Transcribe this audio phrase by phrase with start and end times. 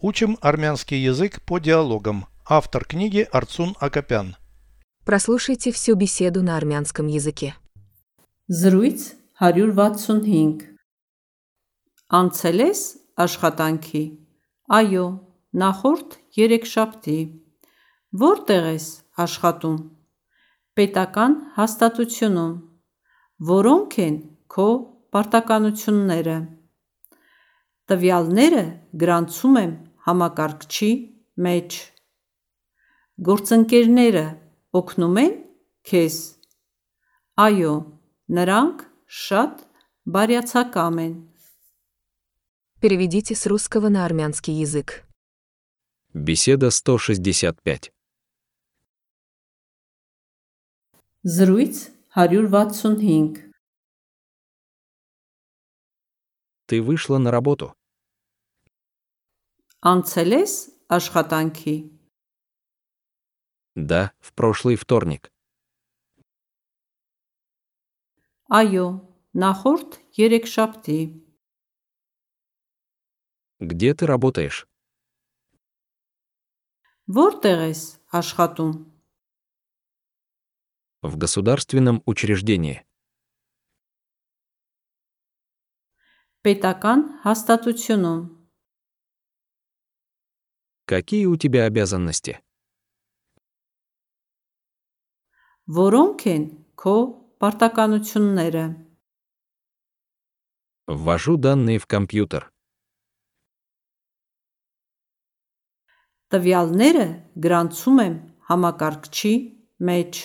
[0.00, 2.26] Учим армянский язык по диалогам.
[2.46, 4.36] Автор книги Арцун Акопян.
[5.04, 7.54] Прослушайте всю беседу на армянском языке.
[8.48, 9.00] Զրույց
[9.40, 10.62] 165
[12.08, 12.80] Անցել ես
[13.20, 14.02] աշխատանքի
[14.78, 15.06] Այո,
[15.52, 17.18] նախորդ երեքշաբթի
[18.22, 18.86] Որտեղ ես
[19.24, 19.76] աշխատում
[20.78, 22.54] Պետական հաստատությունում
[23.52, 24.16] Որոնք են
[24.48, 24.68] քո
[25.12, 26.38] պարտականությունները
[27.92, 28.64] Տվյալները
[29.04, 29.76] գրանցում եմ
[30.07, 30.91] համակարգչի
[31.45, 31.81] մեջ
[33.27, 34.25] Գործընկերները
[34.79, 35.35] օգնում են
[35.89, 36.17] քեզ
[37.43, 37.73] Այո,
[38.37, 38.87] նրանք
[39.25, 39.61] շատ
[40.15, 41.13] բարյացակամ են
[42.83, 45.05] Переведите с русского на армянский язык.
[46.13, 47.93] Беседа 165.
[51.23, 53.53] Զրույց 165
[56.67, 57.73] Ты вышла на работу.
[59.83, 60.53] Անցել ես
[60.95, 61.75] աշխատանքի
[63.75, 65.31] Да, в прошлый вторник.
[68.53, 68.85] Այո,
[69.33, 70.99] նախորդ երեքշաբթի
[73.59, 74.67] Где ты работаешь?
[77.07, 77.81] Որտեղ ես
[78.13, 78.73] աշխատում
[81.01, 82.85] В государственном учреждении.
[86.43, 88.36] Պետական հաստատությունում
[90.87, 92.39] Какие у тебя обязанности?
[95.63, 96.43] Որոնք են
[96.75, 96.95] քո
[97.39, 98.63] պարտականությունները
[100.87, 102.51] Ввожу данные в компьютер.
[106.27, 107.05] Տվյալները
[107.39, 108.15] գրանցում եմ
[108.49, 109.33] համակարգչի
[109.87, 110.21] մեջ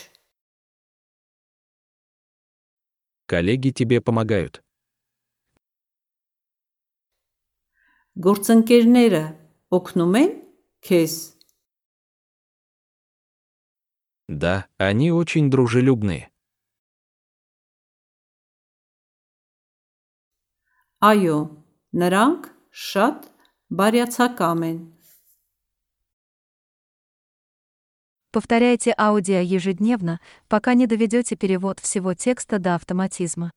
[3.28, 4.64] Коллеги тебе помогают.
[8.19, 9.22] Գործընկերները
[9.70, 10.31] օգնում են
[10.84, 11.39] քեզ
[14.28, 16.28] Да, они очень дружелюбные.
[20.99, 21.38] Այո,
[21.94, 23.26] նրանք շատ
[23.71, 24.78] բարյացակամ են
[28.31, 33.53] Повторяйте аудио ежедневно, пока не доведете перевод всего текста до автоматизма.